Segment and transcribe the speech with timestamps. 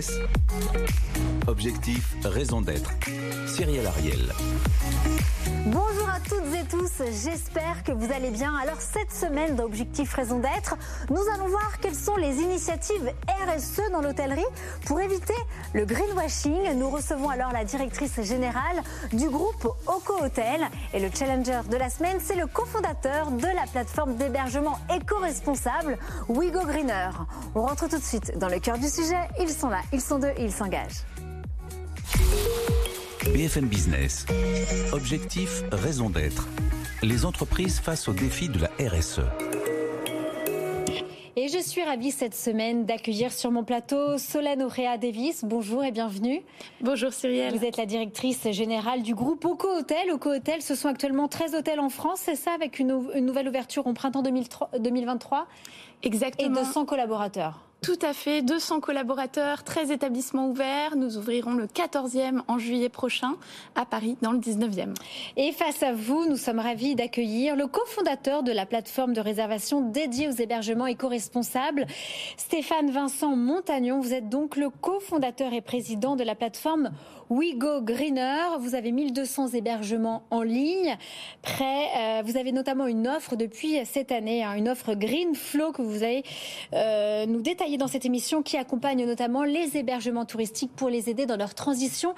[0.00, 1.39] Business.
[1.46, 2.90] Objectif, raison d'être.
[3.46, 4.32] Cyril Ariel.
[5.66, 8.54] Bonjour à toutes et tous, j'espère que vous allez bien.
[8.56, 10.76] Alors cette semaine d'Objectif Raison d'être,
[11.10, 13.12] nous allons voir quelles sont les initiatives
[13.46, 14.44] RSE dans l'hôtellerie
[14.86, 15.34] pour éviter
[15.74, 16.76] le greenwashing.
[16.76, 18.82] Nous recevons alors la directrice générale
[19.12, 20.62] du groupe Oco Hotel
[20.94, 25.98] et le challenger de la semaine, c'est le cofondateur de la plateforme d'hébergement éco-responsable
[26.28, 27.10] WeGo Greener.
[27.54, 30.18] On rentre tout de suite dans le cœur du sujet, ils sont là, ils sont
[30.18, 31.04] deux et ils s'engagent.
[33.32, 34.26] BFM Business.
[34.92, 36.48] Objectif, raison d'être.
[37.02, 39.20] Les entreprises face aux défis de la RSE.
[41.36, 45.44] Et je suis ravie cette semaine d'accueillir sur mon plateau Solène Auréa Davis.
[45.44, 46.42] Bonjour et bienvenue.
[46.80, 47.56] Bonjour Cyrielle.
[47.56, 50.10] Vous êtes la directrice générale du groupe Oco Hotel.
[50.10, 53.48] Oco Hotel, ce sont actuellement 13 hôtels en France, c'est ça, avec une, une, nouvelle
[53.48, 55.46] ouverture en printemps 2023
[56.02, 56.60] Exactement.
[56.60, 57.69] Et 200 collaborateurs.
[57.82, 60.96] Tout à fait, 200 collaborateurs, 13 établissements ouverts.
[60.96, 63.36] Nous ouvrirons le 14e en juillet prochain
[63.74, 64.92] à Paris, dans le 19e.
[65.38, 69.80] Et face à vous, nous sommes ravis d'accueillir le cofondateur de la plateforme de réservation
[69.80, 71.86] dédiée aux hébergements éco-responsables,
[72.36, 74.00] Stéphane Vincent Montagnon.
[74.00, 76.90] Vous êtes donc le cofondateur et président de la plateforme
[77.30, 78.58] We Go Greener.
[78.58, 80.96] Vous avez 1200 hébergements en ligne.
[81.42, 85.70] Prêt, euh, vous avez notamment une offre depuis cette année, hein, une offre Green Flow
[85.70, 86.24] que vous allez
[86.72, 91.24] euh, nous détailler dans cette émission qui accompagne notamment les hébergements touristiques pour les aider
[91.24, 92.16] dans leur transition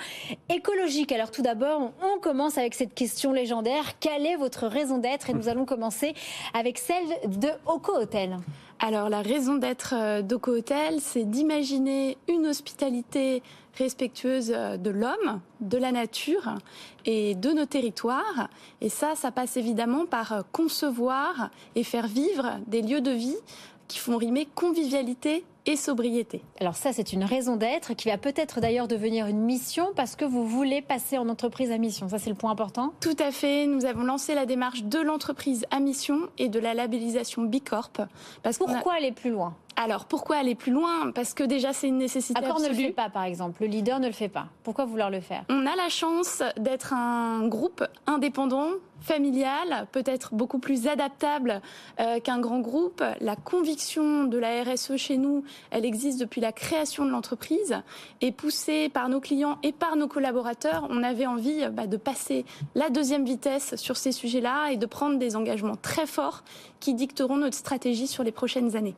[0.49, 1.13] écologique.
[1.13, 3.99] Alors tout d'abord, on commence avec cette question légendaire.
[4.01, 5.29] Quelle est votre raison d'être?
[5.29, 6.15] Et nous allons commencer
[6.55, 7.05] avec celle
[7.39, 8.39] de Oco Hotel.
[8.84, 13.41] Alors la raison d'être euh, d'Oco Hotel, c'est d'imaginer une hospitalité
[13.78, 16.56] respectueuse euh, de l'homme, de la nature
[17.05, 18.48] et de nos territoires.
[18.80, 23.36] Et ça, ça passe évidemment par euh, concevoir et faire vivre des lieux de vie
[23.86, 26.43] qui font rimer convivialité et sobriété.
[26.61, 30.25] Alors ça, c'est une raison d'être qui va peut-être d'ailleurs devenir une mission parce que
[30.25, 32.09] vous voulez passer en entreprise à mission.
[32.09, 32.93] Ça, c'est le point important.
[33.01, 33.67] Tout à fait.
[33.67, 37.93] Nous avons lancé la démarche de l'entreprise à mission et de la labellisation Bicorp.
[38.43, 39.55] Parce Pourquoi aller plus loin?
[39.77, 41.10] Alors pourquoi aller plus loin?
[41.12, 44.00] Parce que déjà c'est une nécessité Accor ne le fait pas par exemple, le leader
[44.00, 44.47] ne le fait pas.
[44.62, 45.44] Pourquoi vouloir le faire?
[45.49, 48.69] On a la chance d'être un groupe indépendant,
[49.00, 51.60] familial, peut-être beaucoup plus adaptable
[52.00, 53.03] euh, qu'un grand groupe.
[53.21, 57.83] La conviction de la RSE chez nous, elle existe depuis la création de l'entreprise
[58.21, 62.44] et poussée par nos clients et par nos collaborateurs, on avait envie bah, de passer
[62.75, 66.44] la deuxième vitesse sur ces sujets-là et de prendre des engagements très forts
[66.81, 68.94] qui dicteront notre stratégie sur les prochaines années.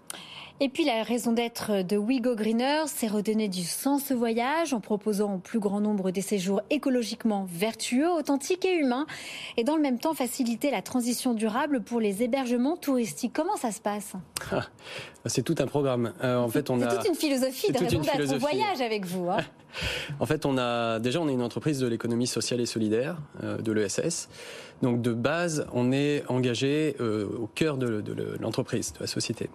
[0.60, 4.72] Et puis la raison d'être de We Go Greener, c'est redonner du sens au voyage
[4.72, 9.06] en proposant au plus grand nombre des séjours écologiquement vertueux, authentiques et humains,
[9.56, 13.32] et dans le même temps faciliter la transition durable pour les hébergements touristiques.
[13.34, 14.12] Comment ça se passe?
[14.52, 14.62] Ah,
[15.26, 16.12] C'est tout un programme.
[16.22, 19.28] Euh, en fait, on a toute une philosophie de raison d'être au voyage avec vous.
[19.28, 19.38] Hein.
[20.20, 23.58] en fait, on a déjà on est une entreprise de l'économie sociale et solidaire euh,
[23.58, 24.28] de l'ESS.
[24.82, 28.04] Donc de base, on est engagé euh, au cœur de
[28.38, 29.50] l'entreprise, de la société.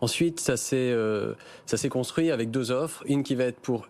[0.00, 1.34] Ensuite, ça s'est euh,
[1.66, 3.88] ça s'est construit avec deux offres, une qui va être pour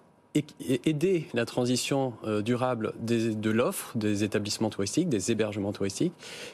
[0.68, 6.12] aider la transition euh, durable de l'offre des établissements touristiques, des hébergements touristiques,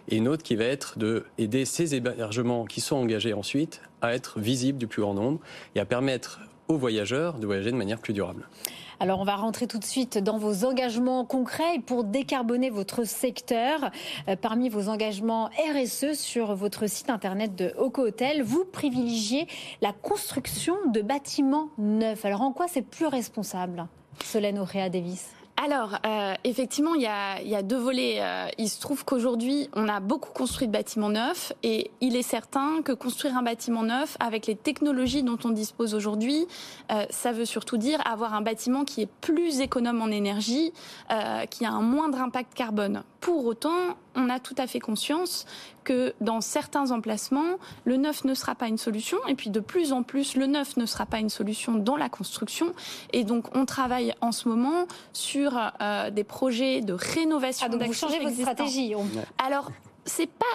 [0.09, 4.15] et une autre qui va être de aider ces hébergements qui sont engagés ensuite à
[4.15, 5.41] être visibles du plus grand nombre
[5.75, 6.41] et à permettre
[6.71, 8.49] aux voyageurs de voyager de manière plus durable.
[9.03, 13.91] Alors on va rentrer tout de suite dans vos engagements concrets pour décarboner votre secteur.
[14.29, 19.49] Euh, parmi vos engagements RSE sur votre site internet de Oco Hotel, vous privilégiez
[19.81, 22.27] la construction de bâtiments neufs.
[22.27, 23.87] Alors en quoi c'est plus responsable
[24.23, 25.31] Solène Auréa Davis?
[25.63, 28.17] Alors, euh, effectivement, il y, a, deux volets.
[28.21, 32.23] Euh, il se trouve qu'aujourd'hui, on a beaucoup construit de bâtiments neufs et il est
[32.23, 36.47] certain que construire un bâtiment neuf avec les technologies dont on dispose aujourd'hui,
[36.91, 40.73] euh, ça veut surtout dire avoir un bâtiment qui est plus économe en énergie,
[41.51, 43.03] qui a un moindre impact carbone.
[43.21, 45.47] Pour autant, on a tout à fait conscience
[45.85, 49.19] que dans certains emplacements, le neuf ne sera pas une solution.
[49.29, 52.09] Et puis de plus en plus, le neuf ne sera pas une solution dans la
[52.09, 52.75] construction.
[53.13, 57.67] Et donc on travaille en ce moment sur euh, des projets de rénovation.
[57.69, 58.95] Ah, donc vous changez votre stratégie.
[59.39, 59.71] Alors
[60.05, 60.47] c'est pas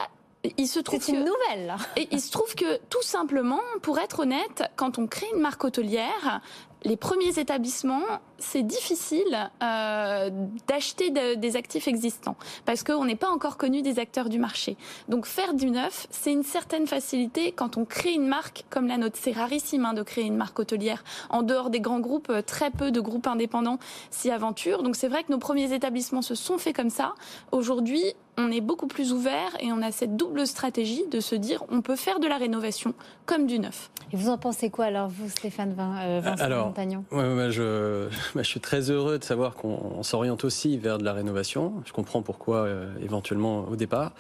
[0.58, 1.76] il se trouve c'est une nouvelle.
[1.98, 5.64] Et il se trouve que tout simplement, pour être honnête, quand on crée une marque
[5.64, 6.42] hôtelière,
[6.84, 8.04] les premiers établissements
[8.38, 10.30] c'est difficile euh,
[10.68, 12.36] d'acheter des actifs existants
[12.66, 14.78] parce qu'on n'est pas encore connu des acteurs du marché.
[15.10, 18.98] Donc faire du neuf, c'est une certaine facilité quand on crée une marque comme la
[18.98, 19.18] nôtre.
[19.22, 21.04] C'est rarissime hein, de créer une marque hôtelière.
[21.30, 23.80] En dehors des grands groupes, euh, très peu de groupes indépendants
[24.12, 24.84] s'y aventurent.
[24.84, 27.14] Donc c'est vrai que nos premiers établissements se sont faits comme ça.
[27.52, 31.64] Aujourd'hui, on est beaucoup plus ouvert et on a cette double stratégie de se dire
[31.70, 32.94] on peut faire de la rénovation
[33.26, 33.90] comme du neuf.
[34.12, 37.06] Et vous en pensez quoi alors, vous, Stéphane Vin, euh, Vincent alors, Montagnon?
[37.12, 41.74] je, je, suis très heureux de savoir qu'on s'oriente aussi vers de la rénovation.
[41.86, 44.14] Je comprends pourquoi, euh, éventuellement, au départ,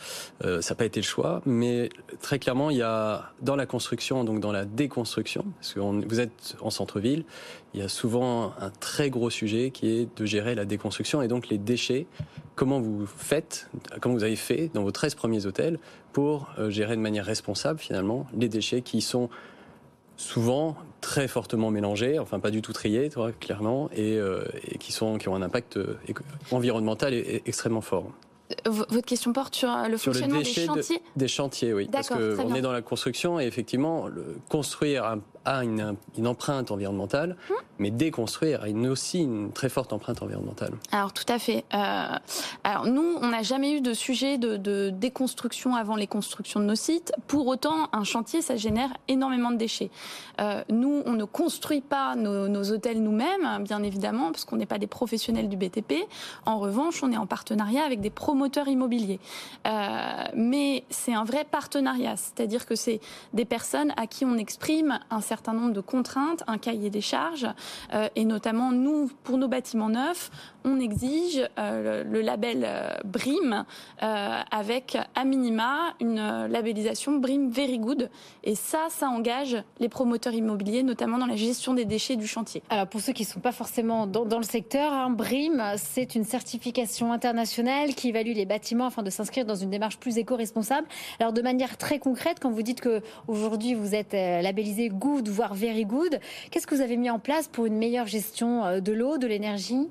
[0.43, 1.41] euh, ça n'a pas été le choix.
[1.45, 1.89] Mais
[2.21, 6.19] très clairement, il y a dans la construction, donc dans la déconstruction, parce que vous
[6.19, 7.25] êtes en centre-ville,
[7.73, 11.27] il y a souvent un très gros sujet qui est de gérer la déconstruction et
[11.27, 12.07] donc les déchets
[12.55, 13.69] comment vous faites,
[14.01, 15.79] comment vous avez fait dans vos 13 premiers hôtels
[16.13, 19.29] pour euh, gérer de manière responsable finalement les déchets qui sont
[20.17, 25.19] souvent très fortement mélangés, enfin pas du tout triés, clairement, et, euh, et, qui, sont,
[25.19, 25.99] qui ont un impact euh,
[26.51, 27.13] environnemental
[27.45, 28.09] extrêmement fort.
[28.65, 31.87] Votre question porte sur le fonctionnement des chantiers Des chantiers, oui.
[31.91, 35.95] Parce qu'on est dans la construction et effectivement, le, construire un a une,
[36.25, 37.55] empreinte environnementale, hum.
[37.77, 40.73] mais déconstruire a une, aussi une très forte empreinte environnementale.
[40.91, 41.63] Alors tout à fait.
[41.73, 42.17] Euh,
[42.63, 46.75] alors nous, on n'a jamais eu de sujet de, déconstruction avant les constructions de nos
[46.75, 47.13] sites.
[47.27, 49.91] Pour autant, un chantier, ça génère énormément de déchets.
[50.41, 54.79] Euh, nous, on ne construit pas nos, hôtels nous-mêmes, bien évidemment, parce qu'on n'est pas
[54.79, 55.93] des professionnels du BTP.
[56.45, 59.19] En revanche, on est en partenariat avec des promoteurs immobiliers.
[59.67, 62.99] Euh, mais c'est un vrai partenariat, c'est-à-dire que c'est
[63.33, 67.01] des personnes à qui on exprime un certain certain nombre de contraintes, un cahier des
[67.01, 67.47] charges,
[67.93, 70.31] euh, et notamment nous, pour nos bâtiments neufs,
[70.63, 73.65] on exige euh, le, label euh, BRIM
[73.99, 78.09] avec à minima une labellisation BRIM Very Good,
[78.43, 82.63] et ça, ça engage les promoteurs immobiliers, notamment dans la gestion des déchets du chantier.
[82.69, 86.23] Alors pour ceux qui ne sont pas forcément dans, le secteur, hein, BRIM, c'est une
[86.23, 90.87] certification internationale qui évalue les bâtiments afin de s'inscrire dans une démarche plus éco-responsable.
[91.19, 95.53] Alors de manière très concrète, quand vous dites que aujourd'hui vous êtes labellisé Good voire
[95.53, 96.19] very good.
[96.51, 99.27] Qu'est-ce que vous avez mis en place pour une meilleure gestion euh, de l'eau, de
[99.27, 99.87] l'énergie?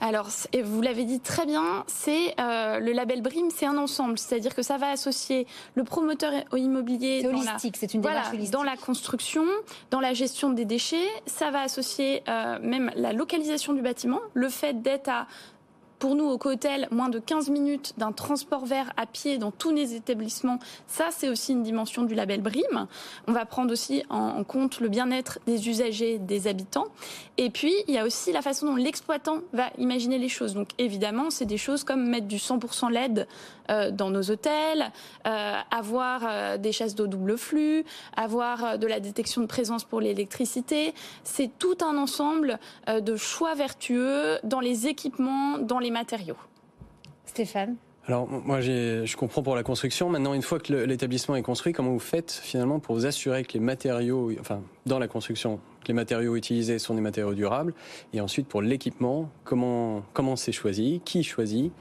[0.00, 0.28] Alors,
[0.64, 4.62] vous l'avez dit très bien, c'est euh, le label BRIM, c'est un ensemble, c'est-à-dire que
[4.62, 8.52] ça va associer le promoteur immobilier holistique, c'est une démarche holistique.
[8.52, 9.44] dans la construction,
[9.90, 14.48] dans la gestion des déchets, ça va associer euh, même la localisation du bâtiment, le
[14.48, 15.26] fait d'être à
[16.02, 19.70] pour nous, au Cotel, moins de 15 minutes d'un transport vert à pied dans tous
[19.70, 20.58] les établissements,
[20.88, 22.88] ça, c'est aussi une dimension du label BRIM.
[23.28, 26.88] On va prendre aussi en compte le bien-être des usagers, des habitants.
[27.38, 30.54] Et puis, il y a aussi la façon dont l'exploitant va imaginer les choses.
[30.54, 33.28] Donc, évidemment, c'est des choses comme mettre du 100% LED
[33.90, 34.90] dans nos hôtels,
[35.26, 37.84] euh, avoir euh, des chasses d'eau double flux,
[38.16, 40.94] avoir de la détection de présence pour l'électricité.
[41.24, 42.58] C'est tout un ensemble
[42.88, 46.36] de choix vertueux dans les équipements, dans les matériaux.
[47.26, 47.76] Stéphane?
[48.08, 50.08] Alors moi je comprends pour la construction.
[50.08, 53.52] Maintenant, une fois que l'établissement est construit, comment vous faites finalement pour vous assurer que
[53.52, 57.74] les matériaux, enfin dans la construction, que les matériaux utilisés sont des matériaux durables,
[58.12, 61.72] et ensuite pour l'équipement, comment comment c'est choisi, qui choisit,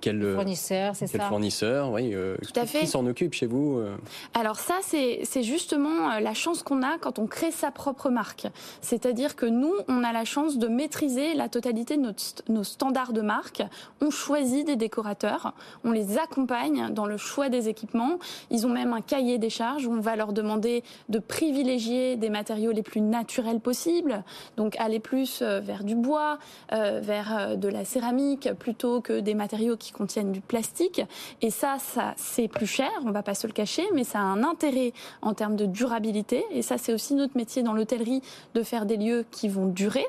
[0.00, 2.14] quel euh, fournisseur, c'est ça fournisseur, oui.
[2.14, 2.80] Euh, Tout à fait.
[2.80, 3.96] Qui s'en occupe chez vous euh
[4.32, 8.46] Alors ça, c'est justement la chance qu'on a quand on crée sa propre marque.
[8.80, 13.12] C'est-à-dire que nous, on a la chance de maîtriser la totalité de notre, nos standards
[13.12, 13.62] de marque.
[14.00, 15.54] On choisit des décorateurs,
[15.84, 18.18] on les accompagne dans le choix des équipements.
[18.50, 22.30] Ils ont même un cahier des charges où on va leur demander de privilégier des
[22.30, 24.22] matériaux les plus naturels possibles.
[24.56, 26.38] Donc aller plus vers du bois,
[26.70, 31.02] vers de la céramique, plutôt que des matériaux qui contiennent du plastique.
[31.42, 34.22] Et ça, ça c'est plus cher, on va pas se le cacher, mais ça a
[34.22, 34.92] un intérêt
[35.22, 36.44] en termes de durabilité.
[36.50, 38.22] Et ça, c'est aussi notre métier dans l'hôtellerie
[38.54, 40.06] de faire des lieux qui vont durer.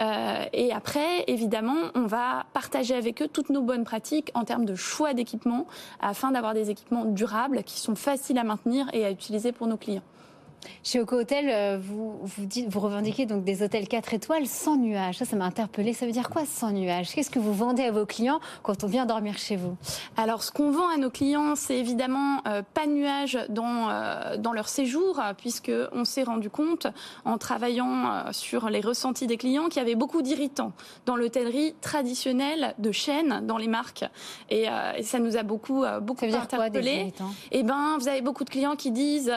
[0.00, 4.64] Euh, et après, évidemment, on va partager avec eux toutes nos bonnes pratiques en termes
[4.64, 5.66] de choix d'équipements
[6.00, 9.76] afin d'avoir des équipements durables qui sont faciles à maintenir et à utiliser pour nos
[9.76, 10.02] clients.
[10.84, 12.20] Chez Oco Hotel, euh, vous,
[12.74, 15.18] revendiquez donc des hôtels 4 étoiles sans nuages.
[15.18, 15.92] Ça, ça m'a interpellé.
[15.92, 17.14] Ça veut dire quoi sans nuages?
[17.14, 19.76] Qu'est-ce que vous vendez à vos clients quand on vient dormir chez vous?
[20.16, 24.36] Alors, ce qu'on vend à nos clients, c'est évidemment euh, pas de nuages dans, euh,
[24.38, 26.88] dans leur séjour, puisque on s'est rendu compte,
[27.24, 30.72] en travaillant sur les ressentis des clients, qu'il y avait beaucoup d'irritants
[31.06, 34.04] dans l'hôtellerie traditionnelle de chaîne dans les marques.
[34.50, 34.66] Et,
[35.02, 37.12] ça nous a beaucoup, beaucoup ça veut dire interpellé.
[37.50, 39.32] Eh ben, vous avez beaucoup de clients qui disent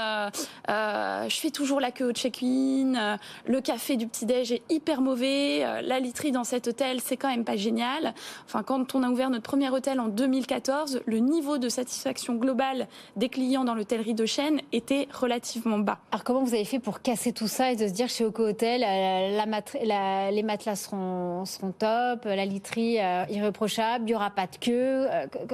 [1.28, 6.00] je fais toujours la queue au check-in, le café du petit-déj est hyper mauvais, la
[6.00, 8.14] literie dans cet hôtel, c'est quand même pas génial.
[8.46, 12.88] Enfin, quand on a ouvert notre premier hôtel en 2014, le niveau de satisfaction globale
[13.16, 16.00] des clients dans l'hôtellerie de chaîne était relativement bas.
[16.12, 18.44] Alors, comment vous avez fait pour casser tout ça et de se dire chez Oco
[18.44, 22.98] Hotel, la, les matelas seront, seront top, la literie
[23.30, 25.08] irréprochable, il n'y aura pas de queue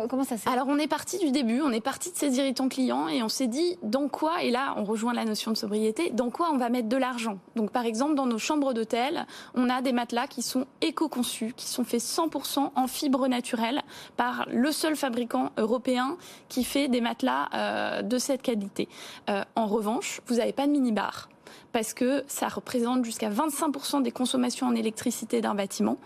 [0.10, 2.70] Comment ça s'est Alors, on est parti du début, on est parti de ces irritants
[2.70, 6.10] clients et on s'est dit dans quoi, et là on rejoint la notion de sobriété,
[6.12, 7.38] dans quoi on va mettre de l'argent.
[7.56, 11.68] Donc par exemple dans nos chambres d'hôtel, on a des matelas qui sont éco-conçus, qui
[11.68, 13.82] sont faits 100% en fibres naturelles
[14.18, 16.18] par le seul fabricant européen
[16.50, 18.88] qui fait des matelas euh, de cette qualité.
[19.30, 21.31] Euh, en revanche, vous n'avez pas de minibar
[21.72, 25.98] parce que ça représente jusqu'à 25% des consommations en électricité d'un bâtiment.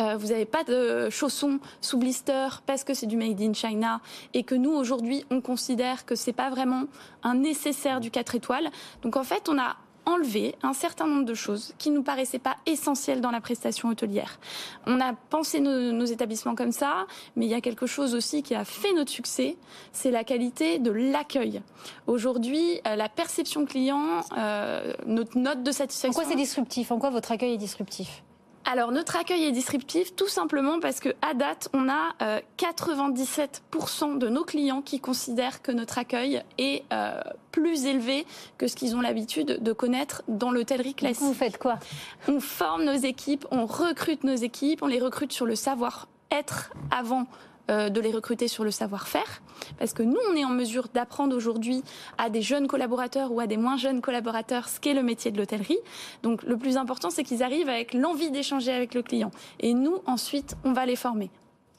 [0.00, 4.00] Euh, vous n'avez pas de chaussons sous blister parce que c'est du made in China
[4.34, 6.84] et que nous aujourd'hui on considère que c'est pas vraiment
[7.22, 8.70] un nécessaire du 4 étoiles.
[9.02, 9.76] Donc en fait on a
[10.06, 14.38] enlever un certain nombre de choses qui nous paraissaient pas essentielles dans la prestation hôtelière.
[14.86, 18.54] On a pensé nos, établissements comme ça, mais il y a quelque chose aussi qui
[18.54, 19.56] a fait notre succès,
[19.92, 21.62] c'est la qualité de l'accueil.
[22.06, 26.20] Aujourd'hui, euh, la perception client, euh, notre note de satisfaction.
[26.20, 26.90] En quoi c'est disruptif?
[26.90, 28.22] En quoi votre accueil est disruptif?
[28.70, 32.14] Alors notre accueil est disruptif tout simplement parce que à date, on a
[32.56, 38.26] 97% euh, de nos clients qui considèrent que notre accueil est euh, plus élevé
[38.58, 41.22] que ce qu'ils ont l'habitude de connaître dans l'hôtellerie classique.
[41.22, 41.80] Vous faites quoi?
[42.28, 47.26] On forme nos équipes, on recrute nos équipes, on les recrute sur le savoir-être avant
[47.70, 49.42] de les recruter sur le savoir-faire,
[49.78, 51.82] parce que nous, on est en mesure d'apprendre aujourd'hui
[52.18, 55.38] à des jeunes collaborateurs ou à des moins jeunes collaborateurs ce qu'est le métier de
[55.38, 55.78] l'hôtellerie.
[56.22, 59.30] Donc le plus important, c'est qu'ils arrivent avec l'envie d'échanger avec le client.
[59.60, 61.30] Et nous, ensuite, on va les former.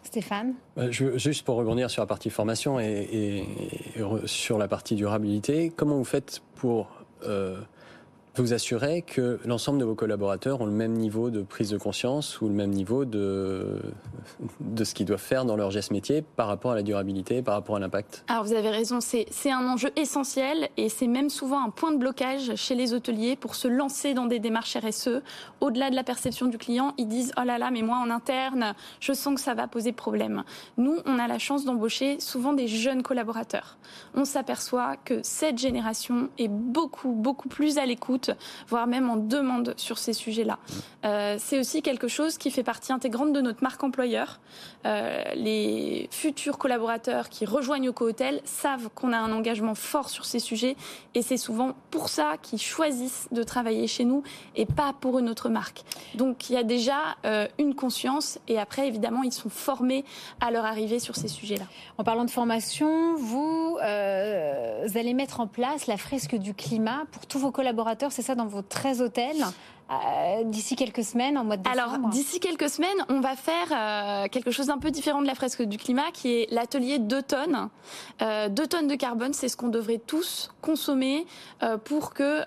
[0.04, 0.56] Stéphane?
[0.78, 3.46] Euh, Juste pour rebondir sur la partie formation et,
[4.26, 6.88] sur la partie durabilité, comment vous faites pour...
[7.24, 7.60] Euh,
[8.36, 12.40] vous assurez que l'ensemble de vos collaborateurs ont le même niveau de prise de conscience
[12.40, 13.82] ou le même niveau de,
[14.62, 17.56] de ce qu'ils doivent faire dans leur geste métier par rapport à la durabilité, par
[17.56, 18.24] rapport à l'impact?
[18.28, 21.98] Alors vous avez raison, c'est un enjeu essentiel et c'est même souvent un point de
[21.98, 25.22] blocage chez les hôteliers pour se lancer dans des démarches RSE.
[25.60, 28.76] Au-delà de la perception du client, ils disent oh là là, mais moi en interne,
[29.00, 30.44] je sens que ça va poser problème.
[30.78, 33.78] Nous, on a la chance d'embaucher souvent des jeunes collaborateurs.
[34.14, 38.21] On s'aperçoit que cette génération est beaucoup, beaucoup plus à l'écoute,
[38.68, 40.60] voire même en demande sur ces sujets-là.
[41.06, 44.40] Euh, c'est aussi quelque chose qui fait partie intégrante de notre marque employeur
[44.86, 50.26] euh, les futurs collaborateurs qui rejoignent Oco Hotel savent qu'on a un engagement fort sur
[50.26, 50.76] ces sujets
[51.14, 54.24] et c'est souvent pour ça qu'ils choisissent de travailler chez nous
[54.56, 55.84] et pas pour une autre marque.
[56.16, 60.04] Donc il y a déjà euh, une conscience et après évidemment ils sont formés
[60.40, 61.66] à leur arrivée sur ces sujets-là.
[61.98, 67.04] En parlant de formation, vous, euh, vous allez mettre en place la fresque du climat
[67.12, 69.46] pour tous vos collaborateurs, c'est ça dans vos 13 hôtels
[69.92, 73.68] euh, d'ici quelques semaines, en mois de décembre Alors, d'ici quelques semaines, on va faire
[73.72, 77.22] euh, quelque chose d'un peu différent de la fresque du climat, qui est l'atelier 2
[77.22, 77.70] tonnes.
[78.22, 81.26] Euh, 2 tonnes de carbone, c'est ce qu'on devrait tous consommer
[81.62, 82.42] euh, pour que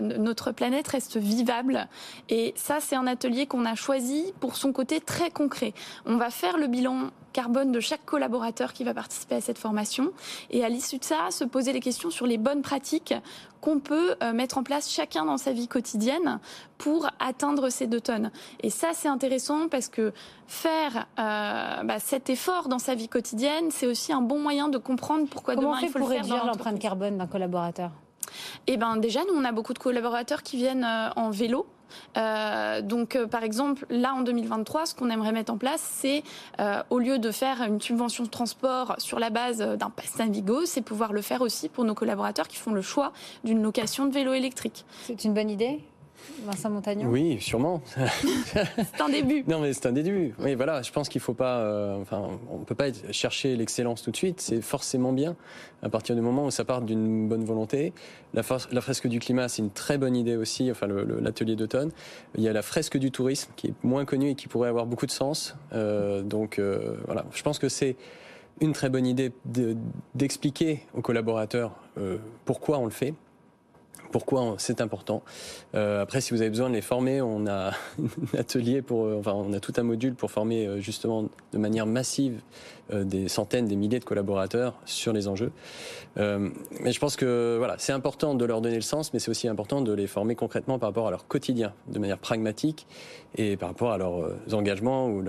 [0.00, 1.88] notre planète reste vivable.
[2.28, 5.72] Et ça, c'est un atelier qu'on a choisi pour son côté très concret.
[6.04, 10.12] On va faire le bilan carbone de chaque collaborateur qui va participer à cette formation.
[10.50, 13.12] Et à l'issue de ça, se poser les questions sur les bonnes pratiques
[13.60, 16.40] qu'on peut euh, mettre en place chacun dans sa vie quotidienne
[16.78, 18.30] pour atteindre ces deux tonnes.
[18.62, 20.14] Et ça, c'est intéressant parce que
[20.46, 24.78] faire euh, bah, cet effort dans sa vie quotidienne, c'est aussi un bon moyen de
[24.78, 27.90] comprendre pourquoi demain il faut pour le faire réduire l'empreinte carbone d'un collaborateur?
[28.66, 31.66] Eh ben déjà, nous on a beaucoup de collaborateurs qui viennent euh, en vélo.
[32.16, 36.22] Euh, donc, euh, par exemple, là en 2023, ce qu'on aimerait mettre en place, c'est
[36.90, 40.82] au lieu de faire une subvention de transport sur la base d'un pass Navigo, c'est
[40.82, 43.12] pouvoir le faire aussi pour nos collaborateurs qui font le choix
[43.44, 44.84] d'une location de vélo électrique.
[45.02, 45.80] C'est une bonne idée?
[46.44, 47.82] Vincent Montagnon Oui, sûrement.
[48.46, 49.44] c'est un début.
[49.46, 50.34] Non, mais c'est un début.
[50.38, 51.58] Oui, voilà, je pense qu'il faut pas.
[51.58, 54.40] Euh, enfin, on peut pas chercher l'excellence tout de suite.
[54.40, 55.36] C'est forcément bien
[55.82, 57.92] à partir du moment où ça part d'une bonne volonté.
[58.34, 58.42] La,
[58.72, 60.70] la, fresque du climat, c'est une très bonne idée aussi.
[60.70, 61.90] Enfin, l'atelier d'automne.
[62.36, 64.86] Il y a la fresque du tourisme qui est moins connue et qui pourrait avoir
[64.86, 65.56] beaucoup de sens.
[65.72, 67.96] Euh, donc, euh, voilà, je pense que c'est
[68.60, 69.32] une très bonne idée
[70.14, 71.72] d'expliquer aux collaborateurs
[72.46, 73.12] pourquoi on le fait
[74.10, 75.22] pourquoi c'est important.
[75.74, 79.16] Euh, après, si vous avez besoin de les former, on a un atelier pour, euh,
[79.18, 82.40] enfin, on a tout un module pour former euh, justement de manière massive
[82.92, 85.50] des centaines, des milliers de collaborateurs sur les enjeux.
[86.16, 89.48] mais je pense que voilà, c'est important de leur donner le sens, mais c'est aussi
[89.48, 92.86] important de les former concrètement par rapport à leur quotidien, de manière pragmatique
[93.34, 95.20] et par rapport à leurs engagements ou,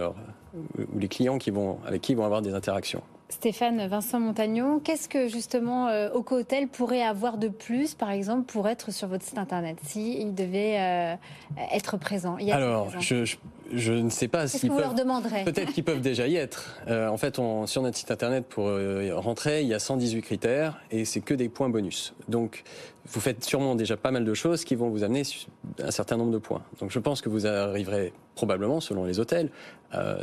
[1.00, 1.40] les clients
[1.88, 3.02] avec qui ils vont avoir des interactions.
[3.30, 8.44] Stéphane Vincent Montagnon, qu'est-ce que justement euh, Oco Hotel pourrait avoir de plus, par exemple,
[8.44, 11.16] pour être sur votre site internet, s'il devait euh,
[11.74, 13.26] être présent Alors, je,
[13.74, 14.62] je, ne sais pas si.
[14.62, 16.78] Qu'est-ce leur demanderait Peut-être qu'ils peuvent déjà y être.
[16.88, 18.72] Euh, en fait, on, sur notre site internet, pour
[19.16, 22.14] rentrer, il y a 118 critères et c'est que des points bonus.
[22.30, 22.64] Donc,
[23.10, 25.24] vous faites sûrement déjà pas mal de choses qui vont vous amener
[25.80, 26.62] un certain nombre de points.
[26.80, 29.50] Donc, je pense que vous arriverez probablement, selon les hôtels,
[29.96, 30.22] euh,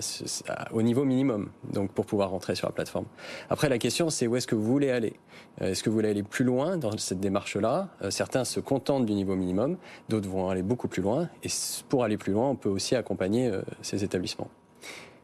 [0.72, 3.06] au niveau minimum, donc pour pouvoir rentrer sur la plateforme.
[3.48, 5.14] Après, la question, c'est où est-ce que vous voulez aller?
[5.62, 7.88] Euh, Est-ce que vous voulez aller plus loin dans cette démarche-là?
[8.02, 11.28] Euh, Certains se contentent du niveau minimum, d'autres vont aller beaucoup plus loin.
[11.42, 11.48] Et
[11.88, 13.50] pour aller plus loin, on peut aussi accompagner
[13.82, 14.48] ces établissements.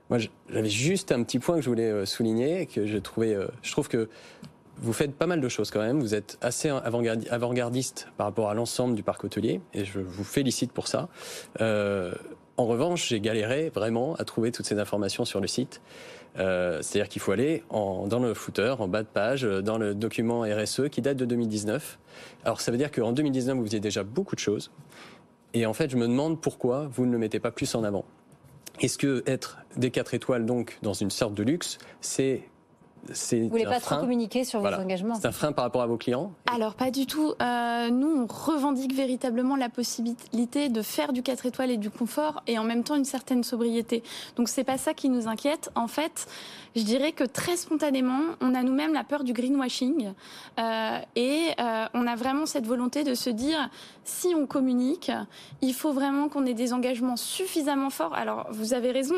[0.09, 3.89] Moi, j'avais juste un petit point que je voulais souligner, que je trouvais, je trouve
[3.89, 4.09] que
[4.81, 6.01] vous faites pas mal de choses quand même.
[6.01, 10.73] Vous êtes assez avant-gardiste par rapport à l'ensemble du parc hôtelier, et je vous félicite
[10.73, 11.09] pour ça.
[11.61, 12.15] Euh,
[12.57, 15.81] en revanche, j'ai galéré vraiment à trouver toutes ces informations sur le site.
[16.39, 20.43] Euh, c'est-à-dire qu'il faut aller dans le footer, en bas de page, dans le document
[20.43, 21.99] RSE qui date de 2019.
[22.45, 24.71] Alors ça veut dire qu'en 2019, vous faisiez déjà beaucoup de choses.
[25.55, 28.05] Et en fait, je me demande pourquoi vous ne le mettez pas plus en avant.
[28.81, 32.43] Est-ce que être des 4 étoiles, donc, dans une sorte de luxe, c'est
[33.09, 35.97] vous voulez pas trop communiquer sur vos engagements C'est un frein par rapport à vos
[35.97, 37.35] clients Alors pas du tout.
[37.41, 42.43] Euh, nous, on revendique véritablement la possibilité de faire du 4 étoiles et du confort
[42.47, 44.03] et en même temps une certaine sobriété.
[44.37, 45.71] Donc c'est pas ça qui nous inquiète.
[45.75, 46.27] En fait,
[46.77, 50.13] je dirais que très spontanément, on a nous-mêmes la peur du greenwashing
[50.59, 53.71] euh, et euh, on a vraiment cette volonté de se dire
[54.05, 55.11] si on communique,
[55.63, 58.15] il faut vraiment qu'on ait des engagements suffisamment forts.
[58.15, 59.17] Alors vous avez raison,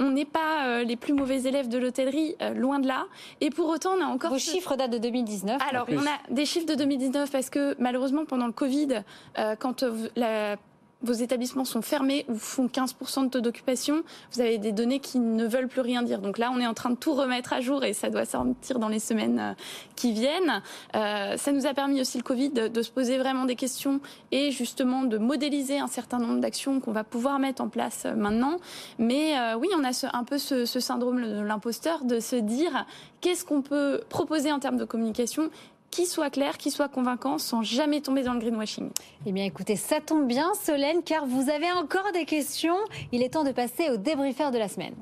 [0.00, 3.06] on n'est pas euh, les plus mauvais élèves de l'hôtellerie, euh, loin de là.
[3.40, 4.30] Et pour autant, on a encore...
[4.30, 8.24] Vos chiffres datent de 2019 Alors, on a des chiffres de 2019 parce que malheureusement,
[8.24, 9.02] pendant le Covid,
[9.38, 9.84] euh, quand
[10.16, 10.56] la
[11.04, 15.18] vos établissements sont fermés ou font 15% de taux d'occupation, vous avez des données qui
[15.18, 16.20] ne veulent plus rien dire.
[16.20, 18.78] Donc là, on est en train de tout remettre à jour et ça doit sortir
[18.78, 19.52] dans les semaines euh,
[19.96, 20.62] qui viennent.
[20.94, 24.00] Euh, ça nous a permis aussi le Covid de, se poser vraiment des questions
[24.32, 28.14] et justement de modéliser un certain nombre d'actions qu'on va pouvoir mettre en place euh,
[28.14, 28.56] maintenant.
[28.98, 32.86] Mais oui, on a un peu ce, ce syndrome de l'imposteur de se dire
[33.20, 35.50] qu'est-ce qu'on peut proposer en termes de communication
[35.94, 38.90] qui soit clair, qui soit convaincant, sans jamais tomber dans le greenwashing.
[39.26, 42.76] Eh bien, écoutez, ça tombe bien, Solène, car vous avez encore des questions.
[43.12, 44.94] Il est temps de passer au débriefeur de la semaine.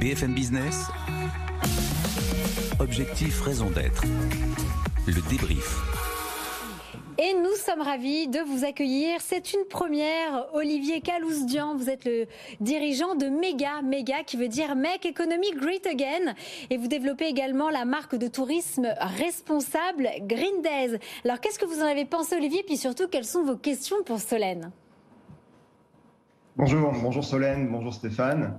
[0.00, 0.88] BFM Business.
[2.80, 4.02] Objectif, raison d'être.
[5.06, 6.09] Le débrief.
[7.22, 9.20] Et nous sommes ravis de vous accueillir.
[9.20, 10.46] C'est une première.
[10.54, 12.26] Olivier Calousdian, vous êtes le
[12.60, 13.82] dirigeant de Mega.
[13.82, 16.34] Mega qui veut dire Make Economy Great Again.
[16.70, 20.98] Et vous développez également la marque de tourisme responsable Green Days.
[21.22, 22.62] Alors qu'est-ce que vous en avez pensé Olivier?
[22.62, 24.70] Puis surtout, quelles sont vos questions pour Solène?
[26.56, 28.58] Bonjour, bonjour Solène, bonjour Stéphane.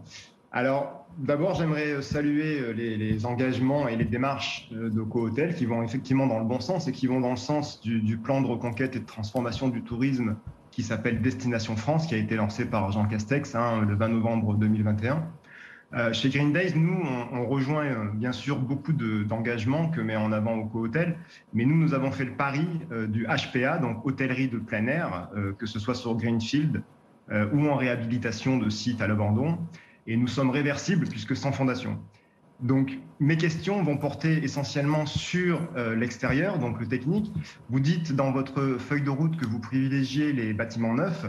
[0.54, 5.82] Alors, d'abord, j'aimerais saluer euh, les, engagements et les démarches euh, de Co-Hotel qui vont
[5.82, 8.96] effectivement dans le bon sens et qui vont dans le sens du, plan de reconquête
[8.98, 10.36] et de transformation du tourisme
[10.72, 14.56] qui s'appelle Destination France, qui a été lancé par Jean Castex hein, le 20 novembre
[14.56, 15.26] 2021.
[15.94, 20.56] Euh, chez Green Days, nous, on, rejoint bien sûr beaucoup d'engagements que met en avant
[20.56, 21.18] au co-hôtel,
[21.54, 22.66] mais nous, nous avons fait le pari
[23.10, 26.82] du HPA, donc hôtellerie de plein air, que ce soit sur Greenfield
[27.30, 29.58] ou en réhabilitation de sites à l'abandon
[30.08, 32.00] et nous sommes réversibles puisque sans fondation.
[32.62, 37.32] Donc mes questions vont porter essentiellement sur euh, l'extérieur, donc le technique.
[37.70, 41.26] Vous dites dans votre feuille de route que vous privilégiez les bâtiments neufs.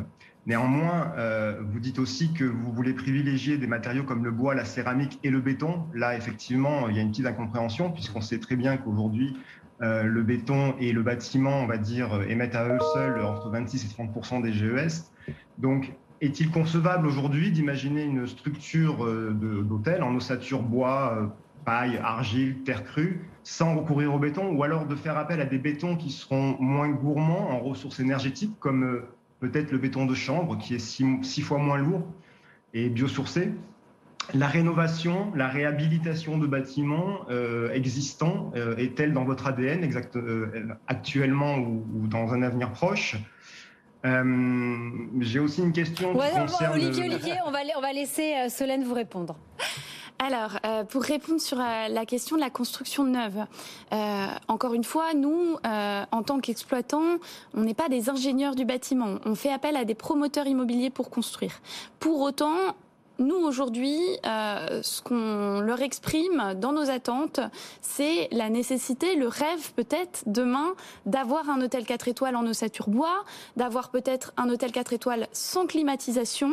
[0.47, 4.65] Néanmoins, euh, vous dites aussi que vous voulez privilégier des matériaux comme le bois, la
[4.65, 5.85] céramique et le béton.
[5.95, 9.37] Là, effectivement, il y a une petite incompréhension puisqu'on sait très bien qu'aujourd'hui,
[9.81, 13.87] euh, le béton et le bâtiment, on va dire, émettent à eux seuls entre 26
[13.87, 15.11] et 30 des GES.
[15.59, 21.27] Donc, est-il concevable aujourd'hui d'imaginer une structure euh, d'hôtel en ossature bois, euh,
[21.65, 25.59] paille, argile, terre crue, sans recourir au béton, ou alors de faire appel à des
[25.59, 29.01] bétons qui seront moins gourmands en ressources énergétiques, comme euh,
[29.41, 32.07] peut-être le béton de chambre, qui est six, fois moins lourd
[32.73, 33.51] et biosourcé?
[34.33, 37.27] La rénovation, la réhabilitation de bâtiments
[37.75, 39.85] existants est-elle dans votre ADN
[40.87, 43.17] actuellement ou, dans un avenir proche?
[44.05, 46.73] Euh, j'ai aussi une question qui concerne...
[46.73, 49.37] Olivier, Olivier, on va, on va laisser euh, Solène vous répondre.
[50.19, 53.45] Alors, euh, pour répondre sur la question de la construction neuve,
[54.47, 57.19] encore une fois, nous, en tant qu'exploitants,
[57.55, 59.19] on n'est pas des ingénieurs du bâtiment.
[59.25, 61.61] On fait appel à des promoteurs immobiliers pour construire.
[61.99, 62.55] Pour autant,
[63.23, 67.41] nous aujourd'hui, euh, ce qu'on leur exprime dans nos attentes,
[67.81, 70.75] c'est la nécessité, le rêve peut-être demain
[71.07, 73.25] d'avoir un hôtel 4 étoiles en ossature bois,
[73.57, 76.53] d'avoir peut-être un hôtel 4 étoiles sans climatisation.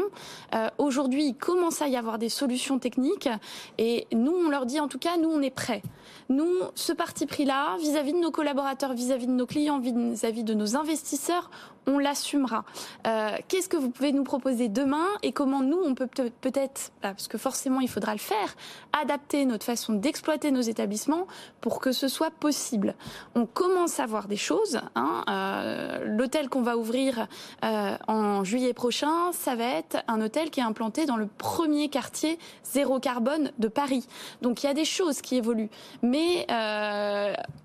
[0.56, 3.30] Euh, aujourd'hui, il commence à y avoir des solutions techniques
[3.78, 5.82] et nous, on leur dit en tout cas, nous, on est prêts.
[6.30, 10.76] Nous, ce parti pris-là, vis-à-vis de nos collaborateurs, vis-à-vis de nos clients, vis-à-vis de nos
[10.76, 11.50] investisseurs,
[11.88, 12.66] on l'assumera.
[13.08, 16.59] Euh, qu'est-ce que vous pouvez nous proposer demain et comment nous, on peut peut-être,
[17.02, 18.56] bah, parce que forcément il faudra le faire,
[19.00, 21.28] adapter notre façon d'exploiter nos établissements
[21.62, 22.96] pour que ce soit possible.
[23.36, 24.80] On commence à voir des choses.
[24.96, 25.24] Hein.
[25.30, 27.28] Euh, l'hôtel qu'on va ouvrir
[27.64, 31.90] euh, en juillet prochain, ça va être un hôtel qui est implanté dans le premier
[31.90, 34.08] quartier zéro carbone de Paris.
[34.42, 35.70] Donc il y a des choses qui évoluent.
[36.02, 36.46] Mais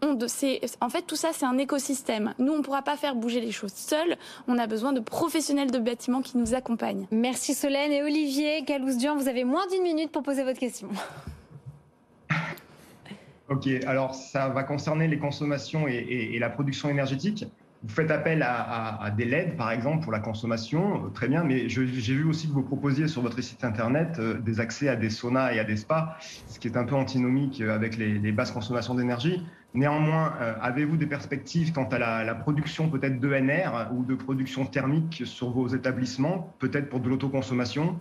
[0.02, 0.18] on,
[0.80, 2.34] en fait, tout ça, c'est un écosystème.
[2.38, 4.16] Nous, on ne pourra pas faire bouger les choses seuls.
[4.48, 7.06] On a besoin de professionnels de bâtiment qui nous accompagnent.
[7.10, 10.88] Merci Solène et Olivier Vous avez moins d'une minute pour poser votre question.
[13.50, 17.44] Ok, alors ça va concerner les consommations et, la production énergétique.
[17.82, 21.68] Vous faites appel à, des LED, par exemple, pour la consommation, euh, très bien, mais
[21.68, 25.10] j'ai vu aussi que vous proposiez sur votre site internet euh, des accès à des
[25.10, 26.16] saunas et à des spas,
[26.48, 29.44] ce qui est un peu antinomique euh, avec les basses consommations d'énergie.
[29.74, 35.50] Néanmoins, avez-vous des perspectives quant à la, production peut-être d'ENR ou de production thermique sur
[35.50, 38.00] vos établissements, peut-être pour de l'autoconsommation?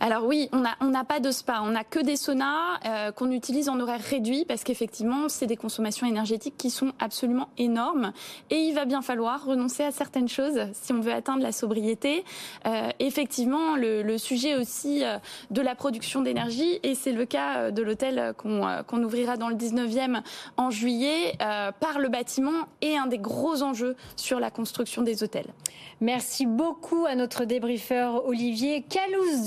[0.00, 3.68] Alors oui, on n'a pas de spa, on n'a que des saunas euh, qu'on utilise
[3.68, 8.12] en horaire réduit parce qu'effectivement, c'est des consommations énergétiques qui sont absolument énormes
[8.50, 12.24] et il va bien falloir renoncer à certaines choses si on veut atteindre la sobriété.
[12.66, 15.18] Euh, effectivement, le, sujet aussi euh,
[15.50, 20.20] de la production d'énergie et c'est le cas de l'hôtel qu'on ouvrira dans le 19e
[20.56, 25.52] en juillet par le bâtiment est un des gros enjeux sur la construction des hôtels.
[26.00, 28.82] Merci beaucoup à notre débriefeur Olivier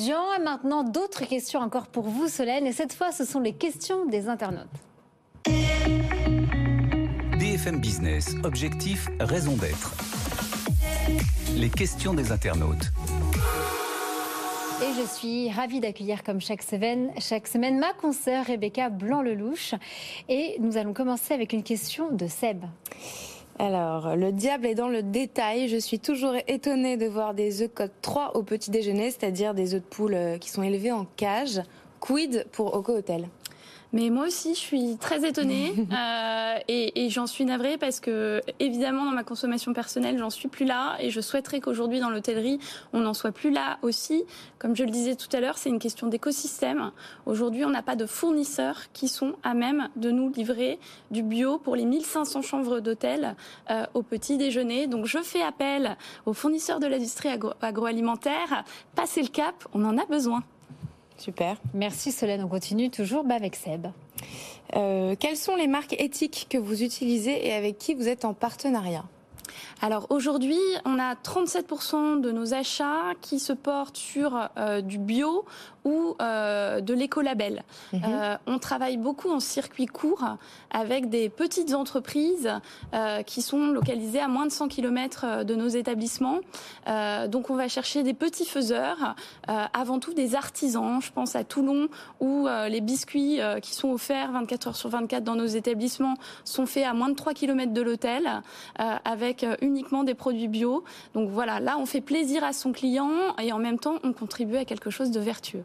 [0.04, 0.44] Calouzdian.
[0.44, 2.68] Maintenant, d'autres questions encore pour vous, Solène.
[2.68, 4.68] Et cette fois, ce sont les questions des internautes.
[7.39, 9.96] BFM Business, objectif, raison d'être.
[11.56, 12.92] Les questions des internautes.
[14.82, 19.76] Et je suis ravie d'accueillir comme chaque semaine, chaque semaine ma consoeur Rebecca Blanc-Lelouch.
[20.28, 22.63] Et nous allons commencer avec une question de Seb.
[23.60, 25.68] Alors, le diable est dans le détail.
[25.68, 29.76] Je suis toujours étonnée de voir des œufs code 3 au petit déjeuner, c'est-à-dire des
[29.76, 31.62] œufs de poule euh, qui sont élevés en cage.
[32.00, 33.28] Quid pour Oco Hotel?
[33.93, 38.41] Mais moi aussi, je suis très étonnée euh, et, et j'en suis navrée parce que,
[38.60, 42.60] évidemment, dans ma consommation personnelle, j'en suis plus là et je souhaiterais qu'aujourd'hui, dans l'hôtellerie,
[42.91, 44.23] on n'en soit plus là aussi.
[44.58, 46.91] Comme je le disais tout à l'heure, c'est une question d'écosystème.
[47.27, 50.79] Aujourd'hui, on n'a pas de fournisseurs qui sont à même de nous livrer
[51.12, 53.36] du bio pour les 1500 chambres d'hôtel
[53.69, 54.88] euh, au petit déjeuner.
[54.88, 57.29] Donc, je fais appel aux fournisseurs de l'industrie
[57.62, 58.63] agroalimentaire.
[58.95, 60.43] Passez le cap, on en a besoin.
[61.23, 61.55] Super.
[61.73, 62.43] Merci Solène.
[62.43, 63.88] On continue toujours bah, avec Seb.
[64.75, 68.33] Euh, quelles sont les marques éthiques que vous utilisez et avec qui vous êtes en
[68.33, 69.05] partenariat?
[69.81, 75.45] Alors aujourd'hui, on a 37% de nos achats qui se portent sur euh, du bio
[75.86, 77.63] ou euh, de l'écolabel.
[77.91, 78.02] Mhm.
[78.06, 80.24] Euh, on travaille beaucoup en circuit court
[80.72, 82.50] avec des petites entreprises
[83.26, 86.39] qui sont localisées à moins de 100 km de nos établissements.
[87.28, 89.15] donc on va chercher des petits faiseurs,
[89.48, 91.02] avant tout des artisans.
[91.02, 91.88] Je pense à Toulon
[92.19, 96.86] où les biscuits qui sont offerts 24 heures sur 24 dans nos établissements sont faits
[96.86, 98.41] à moins de 3 km de l'hôtel
[98.78, 100.84] avec uniquement des produits bio.
[101.13, 104.58] Donc voilà, là, on fait plaisir à son client et en même temps, on contribue
[104.58, 105.63] à quelque chose de vertueux.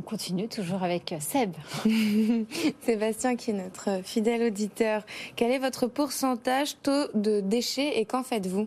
[0.00, 1.52] On continue toujours avec Seb.
[2.80, 5.04] Sébastien, qui est notre fidèle auditeur.
[5.36, 8.66] Quel est votre pourcentage taux de déchets et qu'en faites-vous?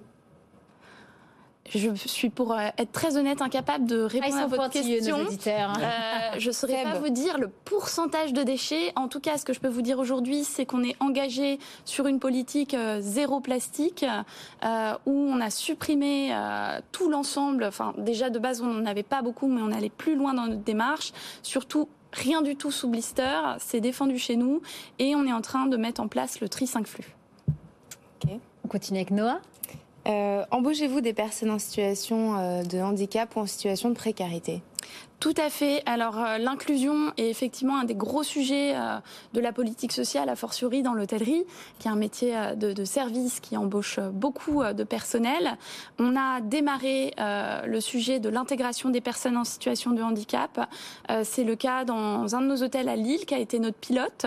[1.69, 5.17] Je suis pour euh, être très honnête incapable de répondre ah, à votre question.
[5.17, 5.59] Euh,
[6.37, 8.91] je ne saurais pas vous dire le pourcentage de déchets.
[8.95, 12.07] En tout cas, ce que je peux vous dire aujourd'hui, c'est qu'on est engagé sur
[12.07, 14.05] une politique euh, zéro plastique
[15.05, 16.35] où on a supprimé
[16.91, 17.63] tout l'ensemble.
[17.63, 20.47] Enfin, déjà de base, on n'en avait pas beaucoup, mais on allait plus loin dans
[20.47, 21.11] notre démarche.
[21.41, 23.55] Surtout rien du tout sous blister.
[23.59, 24.61] C'est défendu chez nous
[24.99, 27.15] et on est en train de mettre en place le tri 5 flux.
[28.63, 29.39] On continue avec Noah.
[30.05, 34.61] Euh, embauchez-vous des personnes en situation euh, de handicap ou en situation de précarité?
[35.23, 35.81] Tout à fait.
[35.85, 38.97] Alors euh, l'inclusion est effectivement un des gros sujets euh,
[39.31, 41.45] de la politique sociale, a fortiori dans l'hôtellerie,
[41.79, 45.57] qui est un métier euh, de, service qui embauche beaucoup de personnel.
[45.97, 50.69] On a démarré le sujet de l'intégration des personnes en situation de handicap.
[51.23, 54.25] C'est le cas dans un de nos hôtels à Lille, qui a été notre pilote,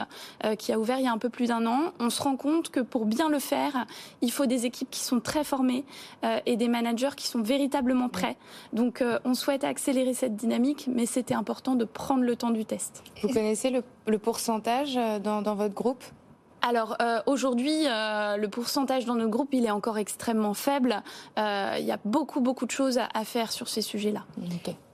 [0.59, 1.93] qui a ouvert il y a un peu plus d'un an.
[2.01, 3.87] On se rend compte que pour bien le faire,
[4.23, 5.85] il faut des équipes qui sont très formées
[6.47, 8.37] et des managers qui sont véritablement prêts.
[8.73, 13.03] Donc on souhaite accélérer cette dynamique mais c'était important de prendre le temps du test.
[13.23, 16.03] Vous connaissez le, pourcentage euh, dans, votre groupe?
[16.63, 21.03] Alors euh, aujourd'hui, euh, le pourcentage dans notre groupe, il est encore extrêmement faible.
[21.37, 24.25] il y a beaucoup, beaucoup de choses à, faire sur ces sujets-là.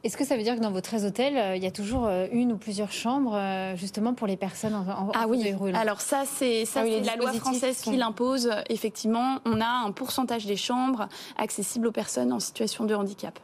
[0.05, 2.53] Est-ce que ça veut dire que dans vos 13 hôtels, il y a toujours une
[2.53, 3.39] ou plusieurs chambres
[3.77, 7.33] justement pour les personnes en, en Ah oui, alors ça, c'est ça, ah la loi
[7.33, 8.51] française qui l'impose.
[8.69, 13.39] Effectivement, on a un pourcentage des chambres accessibles aux personnes en situation de handicap.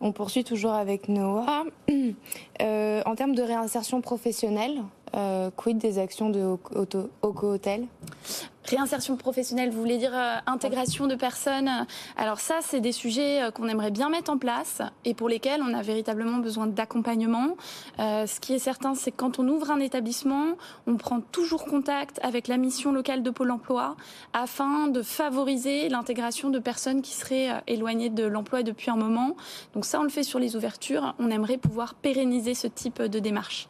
[0.00, 1.64] On poursuit toujours avec Noah.
[2.62, 4.80] Euh, en termes de réinsertion professionnelle,
[5.16, 6.56] euh, quid des actions de
[7.22, 7.86] Oco Hotel
[8.66, 11.70] Réinsertion professionnelle, vous voulez dire euh, intégration de personnes
[12.16, 15.60] Alors ça, c'est des sujets euh, qu'on aimerait bien mettre en place et pour lesquels
[15.62, 17.56] on a véritablement besoin d'accompagnement.
[17.98, 22.18] ce qui est certain, c'est que quand on ouvre un établissement, on prend toujours contact
[22.22, 23.96] avec la mission locale de Pôle Emploi
[24.32, 29.36] afin de favoriser l'intégration de personnes qui seraient éloignées de l'emploi depuis un moment.
[29.74, 31.14] Donc ça, on le fait sur les ouvertures.
[31.18, 33.68] On aimerait pouvoir pérenniser ce type de démarche.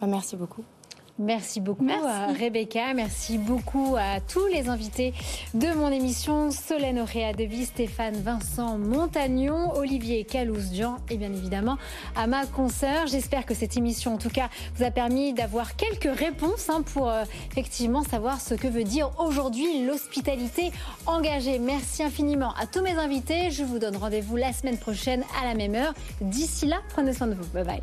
[0.00, 0.64] Bah, merci beaucoup.
[1.18, 5.14] Merci beaucoup à Rebecca, merci beaucoup à tous les invités
[5.54, 11.78] de mon émission, Solène Auréa Devis, Stéphane Vincent Montagnon, Olivier Calouze-Jean et bien évidemment
[12.16, 13.06] à ma consoeur.
[13.06, 17.08] J'espère que cette émission en tout cas vous a permis d'avoir quelques réponses hein, pour
[17.08, 20.70] euh, effectivement savoir ce que veut dire aujourd'hui l'hospitalité
[21.06, 21.58] engagée.
[21.58, 23.50] Merci infiniment à tous mes invités.
[23.50, 25.94] Je vous donne rendez-vous la semaine prochaine à la même heure.
[26.20, 27.46] D'ici là, prenez soin de vous.
[27.54, 27.82] Bye bye.